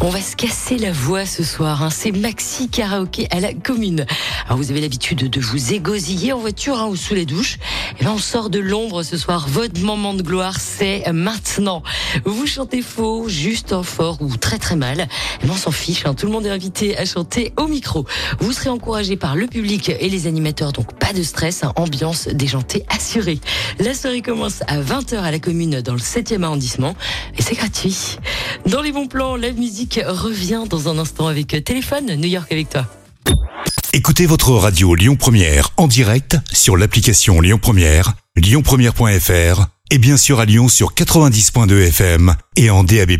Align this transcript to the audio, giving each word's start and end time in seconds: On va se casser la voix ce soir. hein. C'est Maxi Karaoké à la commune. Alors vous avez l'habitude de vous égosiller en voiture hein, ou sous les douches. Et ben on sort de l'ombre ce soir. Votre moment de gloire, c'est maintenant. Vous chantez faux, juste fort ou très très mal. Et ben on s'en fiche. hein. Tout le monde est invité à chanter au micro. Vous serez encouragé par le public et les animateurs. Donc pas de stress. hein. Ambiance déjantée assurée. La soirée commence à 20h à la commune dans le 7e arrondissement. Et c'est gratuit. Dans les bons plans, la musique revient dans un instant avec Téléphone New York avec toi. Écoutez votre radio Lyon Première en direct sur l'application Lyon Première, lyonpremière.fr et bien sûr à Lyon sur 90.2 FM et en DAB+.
On 0.00 0.10
va 0.10 0.20
se 0.20 0.36
casser 0.36 0.76
la 0.76 0.92
voix 0.92 1.24
ce 1.24 1.42
soir. 1.42 1.82
hein. 1.82 1.88
C'est 1.90 2.12
Maxi 2.12 2.68
Karaoké 2.68 3.26
à 3.30 3.40
la 3.40 3.54
commune. 3.54 4.04
Alors 4.46 4.58
vous 4.58 4.70
avez 4.70 4.80
l'habitude 4.82 5.30
de 5.30 5.40
vous 5.40 5.72
égosiller 5.72 6.32
en 6.34 6.38
voiture 6.38 6.78
hein, 6.78 6.88
ou 6.88 6.96
sous 6.96 7.14
les 7.14 7.24
douches. 7.24 7.56
Et 7.98 8.04
ben 8.04 8.10
on 8.10 8.18
sort 8.18 8.50
de 8.50 8.58
l'ombre 8.58 9.02
ce 9.02 9.16
soir. 9.16 9.46
Votre 9.48 9.80
moment 9.80 10.12
de 10.12 10.22
gloire, 10.22 10.60
c'est 10.60 11.10
maintenant. 11.12 11.82
Vous 12.26 12.46
chantez 12.46 12.82
faux, 12.82 13.28
juste 13.28 13.74
fort 13.82 14.18
ou 14.20 14.36
très 14.36 14.58
très 14.58 14.76
mal. 14.76 15.08
Et 15.42 15.46
ben 15.46 15.52
on 15.52 15.56
s'en 15.56 15.70
fiche. 15.70 16.04
hein. 16.04 16.12
Tout 16.14 16.26
le 16.26 16.32
monde 16.32 16.44
est 16.46 16.50
invité 16.50 16.98
à 16.98 17.04
chanter 17.06 17.52
au 17.56 17.66
micro. 17.66 18.04
Vous 18.40 18.52
serez 18.52 18.68
encouragé 18.70 19.16
par 19.16 19.36
le 19.36 19.46
public 19.46 19.88
et 19.88 20.08
les 20.10 20.26
animateurs. 20.26 20.72
Donc 20.72 20.98
pas 20.98 21.12
de 21.14 21.22
stress. 21.22 21.64
hein. 21.64 21.72
Ambiance 21.76 22.28
déjantée 22.28 22.84
assurée. 22.90 23.38
La 23.78 23.94
soirée 23.94 24.20
commence 24.22 24.60
à 24.66 24.80
20h 24.80 25.16
à 25.16 25.30
la 25.30 25.38
commune 25.38 25.80
dans 25.80 25.94
le 25.94 25.98
7e 25.98 26.42
arrondissement. 26.42 26.94
Et 27.38 27.42
c'est 27.42 27.54
gratuit. 27.54 28.18
Dans 28.66 28.80
les 28.80 28.92
bons 28.92 29.06
plans, 29.06 29.36
la 29.36 29.52
musique 29.52 30.00
revient 30.06 30.62
dans 30.68 30.88
un 30.88 30.98
instant 30.98 31.26
avec 31.26 31.62
Téléphone 31.64 32.14
New 32.16 32.28
York 32.28 32.50
avec 32.50 32.70
toi. 32.70 32.86
Écoutez 33.92 34.26
votre 34.26 34.50
radio 34.52 34.94
Lyon 34.94 35.16
Première 35.16 35.70
en 35.76 35.86
direct 35.86 36.36
sur 36.52 36.76
l'application 36.76 37.40
Lyon 37.40 37.58
Première, 37.60 38.14
lyonpremière.fr 38.36 39.66
et 39.90 39.98
bien 39.98 40.16
sûr 40.16 40.40
à 40.40 40.46
Lyon 40.46 40.68
sur 40.68 40.94
90.2 40.94 41.88
FM 41.88 42.34
et 42.56 42.70
en 42.70 42.84
DAB+. 42.84 43.12